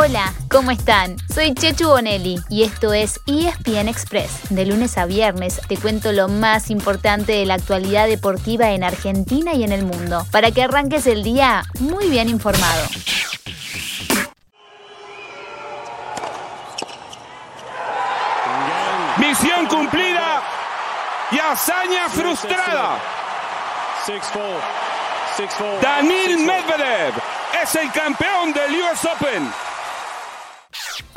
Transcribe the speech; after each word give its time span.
Hola, 0.00 0.32
¿cómo 0.48 0.70
están? 0.70 1.16
Soy 1.34 1.54
Chechu 1.54 1.88
Bonelli 1.88 2.36
y 2.48 2.62
esto 2.62 2.92
es 2.92 3.18
ESPN 3.26 3.88
Express. 3.88 4.48
De 4.48 4.64
lunes 4.64 4.96
a 4.96 5.06
viernes 5.06 5.60
te 5.66 5.76
cuento 5.76 6.12
lo 6.12 6.28
más 6.28 6.70
importante 6.70 7.32
de 7.32 7.44
la 7.44 7.54
actualidad 7.54 8.06
deportiva 8.06 8.70
en 8.70 8.84
Argentina 8.84 9.54
y 9.54 9.64
en 9.64 9.72
el 9.72 9.84
mundo, 9.84 10.24
para 10.30 10.52
que 10.52 10.62
arranques 10.62 11.08
el 11.08 11.24
día 11.24 11.64
muy 11.80 12.08
bien 12.08 12.28
informado. 12.28 12.86
Misión 19.16 19.66
cumplida 19.66 20.42
y 21.32 21.38
hazaña 21.40 22.08
frustrada. 22.08 23.00
Danil 25.82 26.38
Medvedev 26.38 27.14
es 27.60 27.74
el 27.74 27.90
campeón 27.90 28.52
del 28.52 28.76
US 28.80 29.04
Open. 29.04 29.67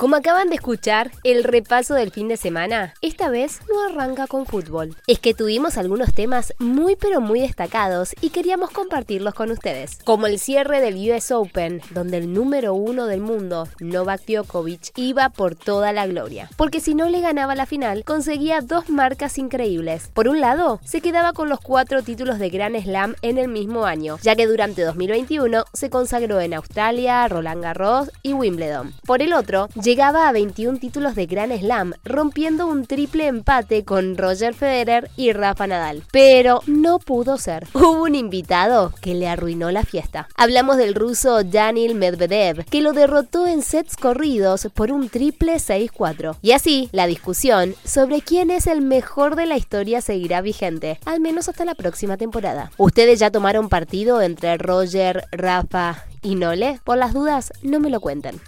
Como 0.02 0.16
acaban 0.16 0.50
de 0.50 0.56
escuchar, 0.56 1.12
el 1.24 1.44
repaso 1.44 1.94
del 1.94 2.10
fin 2.10 2.28
de 2.28 2.36
semana 2.36 2.96
esta 3.04 3.30
vez 3.30 3.60
no 3.70 3.84
arranca 3.84 4.26
con 4.26 4.48
fútbol. 4.48 4.96
Es 5.06 5.20
que 5.20 5.36
tuvimos 5.36 5.78
algunos 5.78 6.12
temas 6.12 6.56
muy 6.58 6.96
pero 6.96 7.22
muy 7.22 7.40
destacados 7.40 8.16
y 8.20 8.32
queríamos 8.32 8.72
compartirlos 8.72 9.36
con 9.36 9.52
ustedes. 9.52 10.00
Como 10.04 10.26
el 10.26 10.40
cierre 10.40 10.82
del 10.82 10.96
US 10.96 11.30
Open, 11.30 11.84
donde 11.92 12.18
el 12.18 12.34
número 12.34 12.74
uno 12.74 13.06
del 13.06 13.22
mundo, 13.22 13.68
Novak 13.80 14.26
Djokovic, 14.26 14.92
iba 14.96 15.30
por 15.30 15.54
toda 15.54 15.94
la 15.94 16.08
gloria. 16.08 16.50
Porque 16.58 16.80
si 16.80 16.96
no 16.96 17.08
le 17.08 17.22
ganaba 17.22 17.54
la 17.54 17.68
final, 17.68 18.04
conseguía 18.04 18.62
dos 18.62 18.90
marcas 18.90 19.38
increíbles. 19.38 20.10
Por 20.16 20.28
un 20.28 20.42
lado, 20.42 20.80
se 20.84 21.02
quedaba 21.02 21.34
con 21.34 21.48
los 21.48 21.60
cuatro 21.60 22.02
títulos 22.02 22.40
de 22.40 22.50
Grand 22.50 22.76
Slam 22.82 23.14
en 23.22 23.38
el 23.38 23.50
mismo 23.50 23.86
año, 23.86 24.18
ya 24.24 24.36
que 24.36 24.48
durante 24.48 24.82
2021 24.82 25.64
se 25.74 25.92
consagró 25.92 26.42
en 26.42 26.56
Australia, 26.56 27.28
Roland 27.28 27.62
Garros 27.62 28.10
y 28.24 28.34
Wimbledon. 28.34 28.96
Por 29.06 29.22
el 29.22 29.34
otro, 29.34 29.70
llegaba 29.92 30.30
a 30.30 30.32
21 30.32 30.80
títulos 30.80 31.16
de 31.16 31.26
Grand 31.26 31.52
Slam, 31.60 31.92
rompiendo 32.06 32.66
un 32.66 32.86
triple 32.86 33.28
empate 33.28 33.84
con 33.84 34.16
Roger 34.16 34.54
Federer 34.54 35.12
y 35.18 35.34
Rafa 35.34 35.68
Nadal. 35.68 36.04
Pero 36.14 36.62
no 36.66 36.98
pudo 36.98 37.38
ser. 37.38 37.68
Hubo 37.74 38.04
un 38.04 38.16
invitado 38.16 38.94
que 39.02 39.16
le 39.16 39.28
arruinó 39.28 39.70
la 39.70 39.84
fiesta. 39.84 40.30
Hablamos 40.38 40.78
del 40.78 40.96
ruso 40.96 41.44
Daniil 41.44 41.96
Medvedev, 41.96 42.64
que 42.64 42.80
lo 42.80 42.94
derrotó 42.94 43.46
en 43.48 43.62
sets 43.62 43.98
corridos 43.98 44.70
por 44.74 44.94
un 44.94 45.10
triple 45.10 45.56
6-4. 45.56 46.38
Y 46.42 46.54
así, 46.54 46.88
la 46.94 47.06
discusión 47.06 47.76
sobre 47.84 48.22
quién 48.22 48.50
es 48.50 48.68
el 48.68 48.80
mejor 48.80 49.36
de 49.36 49.46
la 49.46 49.58
historia 49.58 50.00
seguirá 50.00 50.40
vigente, 50.40 51.02
al 51.04 51.20
menos 51.20 51.50
hasta 51.50 51.66
la 51.66 51.76
próxima 51.76 52.16
temporada. 52.16 52.72
¿Ustedes 52.78 53.20
ya 53.20 53.30
tomaron 53.30 53.68
partido 53.68 54.22
entre 54.22 54.58
Roger, 54.58 55.26
Rafa 55.34 56.06
y 56.22 56.36
Nole? 56.36 56.80
Por 56.86 56.98
las 56.98 57.14
dudas, 57.14 57.52
no 57.62 57.82
me 57.82 57.90
lo 57.90 58.00
cuenten. 58.00 58.40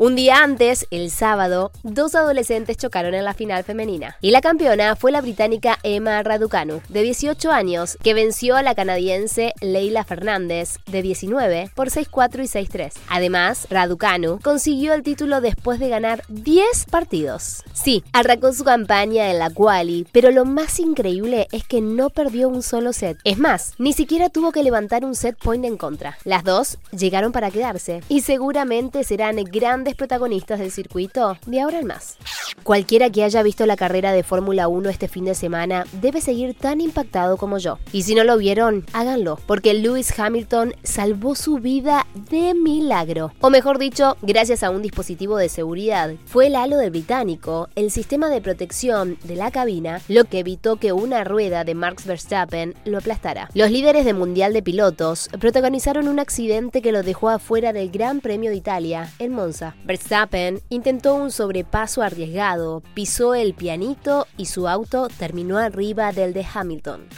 Un 0.00 0.14
día 0.14 0.44
antes, 0.44 0.86
el 0.92 1.10
sábado, 1.10 1.72
dos 1.82 2.14
adolescentes 2.14 2.76
chocaron 2.76 3.14
en 3.14 3.24
la 3.24 3.34
final 3.34 3.64
femenina. 3.64 4.16
Y 4.20 4.30
la 4.30 4.40
campeona 4.40 4.94
fue 4.94 5.10
la 5.10 5.20
británica 5.20 5.80
Emma 5.82 6.22
Raducanu, 6.22 6.80
de 6.88 7.02
18 7.02 7.50
años, 7.50 7.98
que 8.00 8.14
venció 8.14 8.54
a 8.54 8.62
la 8.62 8.76
canadiense 8.76 9.54
Leila 9.60 10.04
Fernández, 10.04 10.76
de 10.86 11.02
19, 11.02 11.72
por 11.74 11.88
6-4 11.88 12.44
y 12.44 12.68
6-3. 12.68 12.92
Además, 13.08 13.66
Raducanu 13.70 14.38
consiguió 14.38 14.94
el 14.94 15.02
título 15.02 15.40
después 15.40 15.80
de 15.80 15.88
ganar 15.88 16.22
10 16.28 16.84
partidos. 16.88 17.64
Sí, 17.72 18.04
arrancó 18.12 18.52
su 18.52 18.62
campaña 18.62 19.32
en 19.32 19.40
la 19.40 19.50
quali, 19.50 20.06
pero 20.12 20.30
lo 20.30 20.44
más 20.44 20.78
increíble 20.78 21.48
es 21.50 21.66
que 21.66 21.80
no 21.80 22.10
perdió 22.10 22.48
un 22.48 22.62
solo 22.62 22.92
set. 22.92 23.18
Es 23.24 23.38
más, 23.38 23.74
ni 23.78 23.92
siquiera 23.92 24.28
tuvo 24.28 24.52
que 24.52 24.62
levantar 24.62 25.04
un 25.04 25.16
set 25.16 25.36
point 25.42 25.64
en 25.64 25.76
contra. 25.76 26.18
Las 26.22 26.44
dos 26.44 26.78
llegaron 26.96 27.32
para 27.32 27.50
quedarse 27.50 28.00
y 28.08 28.20
seguramente 28.20 29.02
serán 29.02 29.42
grandes 29.42 29.87
protagonistas 29.94 30.58
del 30.58 30.70
circuito 30.70 31.36
de 31.46 31.60
ahora 31.60 31.80
en 31.80 31.86
más. 31.86 32.16
Cualquiera 32.62 33.10
que 33.10 33.24
haya 33.24 33.42
visto 33.42 33.66
la 33.66 33.76
carrera 33.76 34.12
de 34.12 34.22
Fórmula 34.22 34.68
1 34.68 34.88
este 34.88 35.08
fin 35.08 35.24
de 35.24 35.34
semana 35.34 35.84
debe 36.00 36.20
seguir 36.20 36.54
tan 36.54 36.80
impactado 36.80 37.36
como 37.36 37.58
yo. 37.58 37.78
Y 37.92 38.02
si 38.02 38.14
no 38.14 38.24
lo 38.24 38.36
vieron, 38.36 38.84
háganlo, 38.92 39.38
porque 39.46 39.74
Lewis 39.74 40.18
Hamilton 40.18 40.74
salvó 40.82 41.34
su 41.34 41.58
vida 41.58 42.06
de 42.30 42.54
milagro. 42.54 43.32
O 43.40 43.50
mejor 43.50 43.78
dicho, 43.78 44.16
gracias 44.22 44.62
a 44.62 44.70
un 44.70 44.82
dispositivo 44.82 45.36
de 45.36 45.48
seguridad. 45.48 46.12
Fue 46.26 46.48
el 46.48 46.56
halo 46.56 46.76
del 46.76 46.90
británico, 46.90 47.68
el 47.74 47.90
sistema 47.90 48.28
de 48.28 48.40
protección 48.40 49.18
de 49.24 49.36
la 49.36 49.50
cabina, 49.50 50.00
lo 50.08 50.24
que 50.24 50.40
evitó 50.40 50.76
que 50.76 50.92
una 50.92 51.24
rueda 51.24 51.64
de 51.64 51.74
Max 51.74 52.06
Verstappen 52.06 52.74
lo 52.84 52.98
aplastara. 52.98 53.48
Los 53.54 53.70
líderes 53.70 54.04
de 54.04 54.14
Mundial 54.14 54.52
de 54.52 54.62
Pilotos 54.62 55.28
protagonizaron 55.40 56.08
un 56.08 56.18
accidente 56.18 56.82
que 56.82 56.92
lo 56.92 57.02
dejó 57.02 57.30
afuera 57.30 57.72
del 57.72 57.90
Gran 57.90 58.20
Premio 58.20 58.50
de 58.50 58.56
Italia 58.56 59.12
en 59.18 59.32
Monza. 59.32 59.74
Verstappen 59.84 60.60
intentó 60.68 61.14
un 61.14 61.30
sobrepaso 61.30 62.02
arriesgado, 62.02 62.82
pisó 62.94 63.34
el 63.34 63.54
pianito 63.54 64.26
y 64.36 64.46
su 64.46 64.68
auto 64.68 65.08
terminó 65.18 65.58
arriba 65.58 66.12
del 66.12 66.32
de 66.32 66.46
Hamilton. 66.52 67.08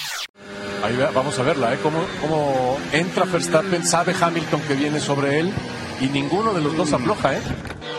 Ahí 0.83 0.97
vamos 1.15 1.39
a 1.39 1.43
verla, 1.43 1.75
¿eh? 1.75 1.79
Cómo, 1.83 1.99
cómo 2.21 2.79
entra 2.93 3.25
Verstappen, 3.25 3.85
sabe 3.87 4.15
Hamilton 4.19 4.61
que 4.63 4.75
viene 4.75 5.01
sobre 5.01 5.41
él 5.41 5.53
y 6.01 6.07
ninguno 6.07 6.55
de 6.55 6.63
los 6.63 6.77
dos 6.77 6.93
afloja, 6.93 7.35
¿eh? 7.35 7.41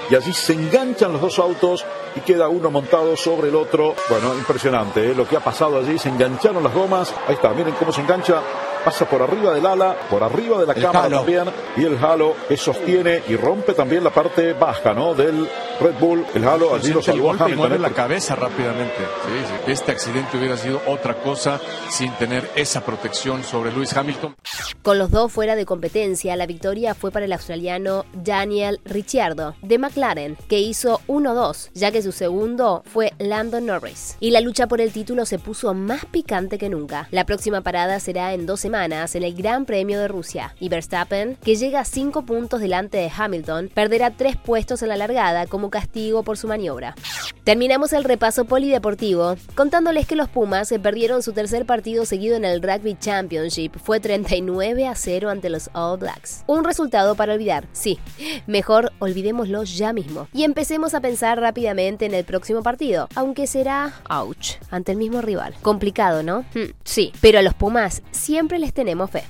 Y 0.10 0.16
allí 0.16 0.34
se 0.34 0.54
enganchan 0.54 1.14
los 1.14 1.22
dos 1.22 1.40
autos 1.40 1.86
y 2.16 2.20
queda 2.20 2.50
uno 2.50 2.70
montado 2.70 3.16
sobre 3.16 3.50
el 3.50 3.56
otro. 3.56 3.96
Bueno, 4.10 4.34
impresionante 4.36 5.12
¿eh? 5.12 5.16
lo 5.16 5.28
que 5.28 5.38
ha 5.38 5.40
pasado 5.40 5.80
allí. 5.80 5.98
Se 5.98 6.10
engancharon 6.10 6.64
las 6.64 6.74
gomas. 6.74 7.14
Ahí 7.28 7.36
está, 7.36 7.54
miren 7.54 7.74
cómo 7.76 7.94
se 7.94 8.02
engancha 8.02 8.42
pasa 8.84 9.06
por 9.10 9.22
arriba 9.22 9.54
del 9.54 9.66
ala, 9.66 9.96
por 10.10 10.24
arriba 10.24 10.60
de 10.60 10.66
la 10.68 10.74
El 10.74 10.82
cámara 10.82 11.06
halo. 11.06 11.18
también, 11.18 11.46
y 11.78 11.86
el 11.86 11.98
halo 12.04 12.36
que 12.48 12.58
sostiene 12.58 13.22
y 13.28 13.36
rompe 13.36 13.74
también 13.74 14.04
la 14.04 14.10
parte 14.12 14.54
baja, 14.54 14.94
¿no? 14.94 15.14
Del 15.14 15.48
Red 15.80 15.96
Bull. 16.00 16.26
El 16.36 16.48
halo 16.48 16.76
allí 16.76 16.94
lo 16.94 17.02
salvó 17.02 17.32
a 17.32 17.38
golpe 17.38 17.42
y 17.42 17.46
Hamilton. 17.54 17.58
mueve 17.60 17.76
¿eh? 17.76 17.80
la 17.80 17.90
cabeza 17.92 18.36
rápidamente. 18.36 18.96
Sí, 18.98 19.46
sí. 19.66 19.72
Este 19.72 19.92
accidente 19.92 20.38
hubiera 20.38 20.58
sido 20.58 20.82
otra 20.88 21.16
cosa 21.16 21.60
sin 21.90 22.12
tener 22.14 22.50
esa 22.56 22.82
protección 22.86 23.44
sobre 23.44 23.72
Lewis 23.72 23.96
Hamilton. 23.96 24.36
Con 24.84 24.98
los 25.00 25.12
dos 25.12 25.32
fuera 25.32 25.56
de 25.56 25.66
competencia, 25.66 26.36
la 26.36 26.46
victoria 26.46 26.94
fue 26.96 27.12
para 27.12 27.26
el 27.26 27.34
australiano 27.34 28.06
Daniel 28.14 28.80
Ricciardo 28.86 29.56
de 29.62 29.78
McLaren, 29.78 30.38
que 30.48 30.60
hizo 30.60 31.02
1-2, 31.08 31.70
ya 31.74 31.92
que 31.92 32.02
su 32.02 32.12
segundo 32.12 32.84
fue 32.92 33.14
Landon 33.20 33.66
Norris. 33.66 34.18
Y 34.20 34.32
la 34.32 34.42
lucha 34.42 34.68
por 34.68 34.82
el 34.82 34.92
título 34.92 35.26
se 35.26 35.40
puso 35.40 35.74
más 35.74 36.06
picante 36.06 36.58
que 36.58 36.70
nunca. 36.70 37.08
La 37.12 37.26
próxima 37.26 37.62
parada 37.62 38.00
será 38.00 38.34
en 38.34 38.46
dos 38.46 38.66
en 38.72 39.24
el 39.24 39.34
Gran 39.34 39.66
Premio 39.66 40.00
de 40.00 40.08
Rusia. 40.08 40.56
Y 40.60 40.70
Verstappen, 40.70 41.36
que 41.44 41.56
llega 41.56 41.82
a 41.82 41.86
5 41.86 42.26
puntos 42.26 42.62
delante 42.62 42.98
de 42.98 43.12
Hamilton, 43.16 43.70
perderá 43.74 44.12
3 44.12 44.38
puestos 44.38 44.82
en 44.82 44.88
la 44.88 44.96
largada 44.96 45.46
como 45.46 45.70
castigo 45.70 46.24
por 46.24 46.38
su 46.38 46.48
maniobra. 46.48 46.96
Terminamos 47.44 47.92
el 47.92 48.06
repaso 48.06 48.46
polideportivo 48.46 49.36
contándoles 49.56 50.08
que 50.08 50.16
los 50.16 50.30
Pumas 50.30 50.70
se 50.70 50.80
perdieron 50.80 51.22
su 51.22 51.34
tercer 51.34 51.66
partido 51.66 52.06
seguido 52.06 52.38
en 52.38 52.46
el 52.46 52.62
Rugby 52.62 52.96
Championship. 52.98 53.74
Fue 53.78 54.00
39 54.00 54.88
a 54.88 54.96
0 54.96 55.30
ante 55.30 55.50
los 55.50 55.70
All 55.74 56.00
Blacks. 56.00 56.44
Un 56.48 56.64
resultado 56.64 57.16
para 57.16 57.34
olvidar, 57.34 57.68
sí. 57.74 58.00
Mejor 58.48 58.94
olvidémoslo 59.00 59.64
ya 59.64 59.92
mismo. 59.92 60.30
Y 60.34 60.44
empecemos 60.44 60.94
a 60.94 61.02
pensar 61.02 61.40
rápidamente 61.40 62.06
en 62.06 62.14
el 62.14 62.24
próximo 62.24 62.64
partido, 62.64 63.10
aunque 63.16 63.48
será, 63.48 63.94
ouch, 64.10 64.54
ante 64.70 64.94
el 64.94 64.98
mismo 64.98 65.22
rival. 65.22 65.56
Complicado, 65.62 66.24
¿no? 66.24 66.46
Hmm, 66.54 66.72
sí, 66.86 67.12
pero 67.20 67.40
a 67.40 67.42
los 67.42 67.54
Pumas 67.54 68.02
siempre 68.12 68.61
les 68.62 68.74
tenemos 68.74 69.12
fe. 69.12 69.24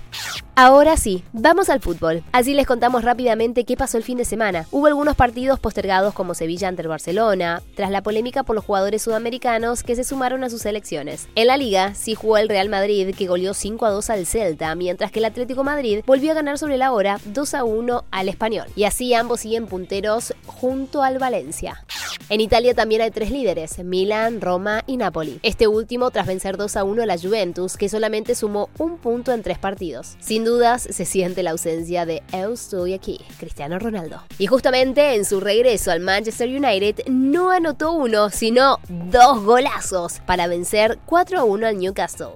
Ahora 0.56 0.98
sí, 0.98 1.24
vamos 1.32 1.70
al 1.70 1.80
fútbol. 1.80 2.24
Así 2.34 2.54
les 2.54 2.68
contamos 2.68 3.04
rápidamente 3.04 3.64
qué 3.64 3.78
pasó 3.78 3.98
el 3.98 4.04
fin 4.04 4.18
de 4.18 4.26
semana. 4.26 4.68
Hubo 4.70 4.88
algunos 4.88 5.16
partidos 5.16 5.60
postergados 5.60 6.14
como 6.14 6.36
Sevilla 6.36 6.68
ante 6.68 6.82
el 6.82 6.90
Barcelona, 6.90 7.64
tras 7.74 7.90
la 7.90 8.04
polémica 8.04 8.44
por 8.44 8.56
los 8.56 8.66
jugadores 8.66 9.02
sudamericanos 9.02 9.82
que 9.82 9.96
se 9.96 10.04
sumaron 10.04 10.44
a 10.44 10.50
sus 10.50 10.62
selecciones. 10.62 11.30
En 11.36 11.48
la 11.48 11.58
liga 11.58 11.96
sí 11.96 12.16
jugó 12.16 12.38
el 12.38 12.50
Real 12.50 12.70
Madrid 12.70 13.16
que 13.16 13.28
goleó 13.28 13.54
5 13.54 13.86
a 13.86 13.92
2 13.92 14.10
al 14.10 14.26
Celta, 14.26 14.76
mientras 14.76 15.12
que 15.12 15.20
el 15.20 15.26
Atlético 15.26 15.64
Madrid 15.64 16.04
volvió 16.06 16.32
a 16.32 16.36
ganar 16.36 16.58
sobre 16.58 16.78
la 16.78 16.92
hora 16.92 17.20
2 17.26 17.54
a 17.54 17.64
1 17.64 18.04
al 18.12 18.30
Español. 18.30 18.68
Y 18.76 18.84
así 18.84 19.14
ambos 19.14 19.40
siguen 19.40 19.68
punteros 19.68 20.34
junto 20.46 21.02
al 21.02 21.18
Valencia. 21.18 21.86
En 22.32 22.40
Italia 22.40 22.74
también 22.74 23.02
hay 23.02 23.12
tres 23.12 23.30
líderes, 23.30 23.80
Milan, 23.80 24.40
Roma 24.40 24.84
y 24.88 24.96
Napoli. 24.96 25.42
Este 25.44 25.68
último 25.68 26.12
tras 26.12 26.28
vencer 26.28 26.56
2 26.56 26.78
a 26.78 26.86
1 26.86 27.04
a 27.04 27.06
la 27.06 27.18
Juventus, 27.18 27.76
que 27.76 27.90
solamente 27.90 28.36
sumó 28.36 28.70
un 28.78 29.00
punto 29.00 29.34
en 29.34 29.44
tres 29.44 29.60
partidos. 29.60 30.16
Sin 30.22 30.46
dudas 30.46 30.82
se 30.82 31.04
siente 31.04 31.44
la 31.44 31.52
ausencia 31.52 32.06
de 32.06 32.24
Eu 32.32 32.54
estoy 32.54 32.94
aquí, 32.94 33.20
Cristiano 33.38 33.80
Ronaldo. 33.80 34.24
Y 34.38 34.48
justamente 34.48 35.16
en 35.16 35.26
su 35.26 35.42
regreso 35.42 35.92
al 35.92 36.00
Manchester 36.00 36.48
United 36.48 37.06
no 37.08 37.52
anotó 37.52 37.92
uno, 37.92 38.30
sino 38.30 38.80
dos 38.88 39.44
golazos 39.44 40.22
para 40.26 40.48
vencer 40.48 41.00
4 41.08 41.38
a 41.38 41.44
1 41.44 41.68
al 41.68 41.78
Newcastle. 41.80 42.32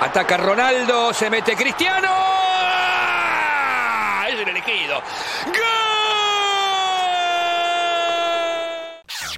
Ataca 0.00 0.38
Ronaldo, 0.38 1.14
se 1.14 1.30
mete 1.30 1.54
Cristiano. 1.54 2.08
Es 4.28 4.40
el 4.40 4.48
elegido. 4.48 5.00
¡Gol! 5.46 5.89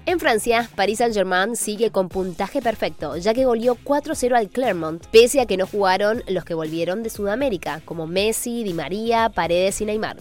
En 0.04 0.18
Francia, 0.18 0.68
Paris 0.74 0.98
Saint-Germain 0.98 1.54
sigue 1.54 1.92
con 1.92 2.08
puntaje 2.08 2.60
perfecto, 2.60 3.16
ya 3.16 3.34
que 3.34 3.44
goleó 3.44 3.76
4-0 3.76 4.36
al 4.36 4.48
Clermont, 4.48 5.06
pese 5.06 5.40
a 5.40 5.46
que 5.46 5.56
no 5.56 5.64
jugaron 5.64 6.24
los 6.26 6.44
que 6.44 6.54
volvieron 6.54 7.04
de 7.04 7.10
Sudamérica, 7.10 7.80
como 7.84 8.08
Messi, 8.08 8.64
Di 8.64 8.74
María, 8.74 9.28
Paredes 9.28 9.80
y 9.80 9.84
Neymar. 9.84 10.16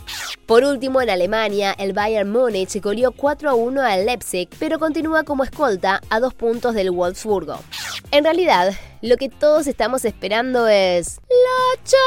Por 0.45 0.63
último, 0.63 1.01
en 1.01 1.09
Alemania, 1.09 1.73
el 1.79 1.93
Bayern 1.93 2.31
Múnich 2.31 2.79
goleó 2.79 3.11
4-1 3.11 3.79
al 3.79 4.05
Leipzig, 4.05 4.49
pero 4.59 4.77
continúa 4.77 5.23
como 5.23 5.43
escolta 5.43 5.99
a 6.09 6.19
dos 6.19 6.35
puntos 6.35 6.75
del 6.75 6.91
Wolfsburgo. 6.91 7.57
En 8.11 8.23
realidad, 8.23 8.73
lo 9.01 9.17
que 9.17 9.29
todos 9.29 9.65
estamos 9.67 10.05
esperando 10.05 10.67
es 10.67 11.19
la 11.29 11.83
Champions. 11.83 12.01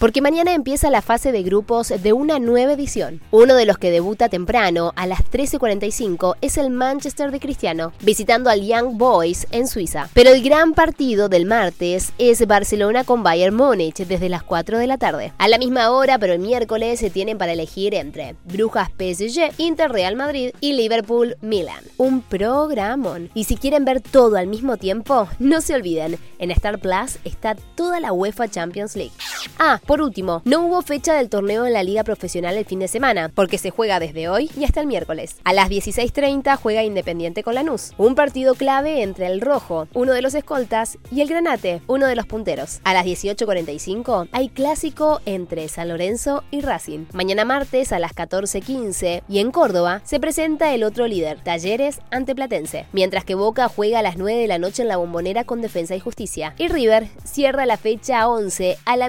Porque 0.00 0.20
mañana 0.20 0.52
empieza 0.52 0.90
la 0.90 1.02
fase 1.02 1.30
de 1.30 1.42
grupos 1.42 1.92
de 2.02 2.12
una 2.12 2.38
nueva 2.38 2.72
edición. 2.72 3.22
Uno 3.30 3.54
de 3.54 3.64
los 3.64 3.78
que 3.78 3.90
debuta 3.92 4.28
temprano, 4.28 4.92
a 4.96 5.06
las 5.06 5.20
13.45, 5.20 6.36
es 6.40 6.58
el 6.58 6.70
Manchester 6.70 7.30
de 7.30 7.40
Cristiano, 7.40 7.92
visitando 8.02 8.50
al 8.50 8.66
Young 8.66 8.98
Boys 8.98 9.46
en 9.52 9.68
Suiza. 9.68 10.08
Pero 10.12 10.30
el 10.30 10.42
gran 10.42 10.74
partido 10.74 11.28
del 11.28 11.46
martes 11.46 12.12
es 12.18 12.44
Barcelona 12.46 13.04
con 13.04 13.22
Bayern 13.22 13.54
Múnich 13.54 14.04
desde 14.04 14.28
las 14.28 14.42
4 14.42 14.78
de 14.78 14.86
la 14.86 14.98
tarde. 14.98 15.32
A 15.38 15.48
la 15.48 15.58
misma 15.58 15.90
hora, 15.90 16.18
pero 16.18 16.32
el 16.32 16.40
miércoles 16.40 16.98
se 16.98 17.10
tienen 17.10 17.38
para 17.38 17.52
elegir 17.52 17.94
entre 17.94 18.34
Brujas 18.44 18.90
PSG, 18.90 19.52
Inter 19.58 19.92
Real 19.92 20.16
Madrid 20.16 20.50
y 20.60 20.72
Liverpool 20.72 21.36
Milan. 21.40 21.84
Un 21.98 22.20
programón. 22.20 23.30
Y 23.34 23.44
si 23.44 23.56
quieren 23.56 23.84
ver 23.84 24.00
todo 24.00 24.23
todo 24.24 24.38
al 24.38 24.46
mismo 24.46 24.78
tiempo, 24.78 25.28
no 25.38 25.60
se 25.60 25.74
olviden, 25.74 26.16
en 26.38 26.50
Star 26.50 26.78
Plus 26.78 27.18
está 27.24 27.54
toda 27.54 28.00
la 28.00 28.14
UEFA 28.14 28.48
Champions 28.48 28.96
League. 28.96 29.12
Ah, 29.58 29.80
por 29.86 30.02
último, 30.02 30.42
no 30.44 30.66
hubo 30.66 30.82
fecha 30.82 31.14
del 31.14 31.28
torneo 31.28 31.64
en 31.64 31.72
la 31.72 31.84
liga 31.84 32.02
profesional 32.02 32.56
el 32.56 32.64
fin 32.64 32.80
de 32.80 32.88
semana, 32.88 33.30
porque 33.32 33.58
se 33.58 33.70
juega 33.70 34.00
desde 34.00 34.28
hoy 34.28 34.50
y 34.56 34.64
hasta 34.64 34.80
el 34.80 34.86
miércoles. 34.86 35.36
A 35.44 35.52
las 35.52 35.70
16.30 35.70 36.56
juega 36.56 36.82
Independiente 36.82 37.42
con 37.42 37.54
Lanús, 37.54 37.92
un 37.96 38.14
partido 38.14 38.54
clave 38.54 39.02
entre 39.02 39.26
el 39.26 39.40
Rojo, 39.40 39.86
uno 39.94 40.12
de 40.12 40.22
los 40.22 40.34
escoltas, 40.34 40.98
y 41.12 41.20
el 41.20 41.28
Granate, 41.28 41.82
uno 41.86 42.06
de 42.06 42.16
los 42.16 42.26
punteros. 42.26 42.80
A 42.84 42.94
las 42.94 43.06
18.45 43.06 44.28
hay 44.32 44.48
clásico 44.48 45.20
entre 45.24 45.68
San 45.68 45.88
Lorenzo 45.88 46.42
y 46.50 46.60
Racing. 46.60 47.06
Mañana 47.12 47.44
martes 47.44 47.92
a 47.92 47.98
las 47.98 48.14
14.15 48.14 49.22
y 49.28 49.38
en 49.38 49.52
Córdoba 49.52 50.00
se 50.04 50.18
presenta 50.18 50.74
el 50.74 50.82
otro 50.82 51.06
líder, 51.06 51.38
Talleres 51.42 52.00
ante 52.10 52.34
Platense, 52.34 52.86
mientras 52.92 53.24
que 53.24 53.34
Boca 53.34 53.68
juega 53.68 54.00
a 54.00 54.02
las 54.02 54.16
9 54.16 54.40
de 54.40 54.48
la 54.48 54.58
noche 54.58 54.82
en 54.82 54.88
la 54.88 54.96
bombonera 54.96 55.44
con 55.44 55.60
Defensa 55.60 55.94
y 55.94 56.00
Justicia. 56.00 56.54
Y 56.58 56.68
River 56.68 57.08
cierra 57.24 57.66
la 57.66 57.76
fecha 57.76 58.28
11 58.28 58.78
a 58.84 58.96
la 58.96 59.08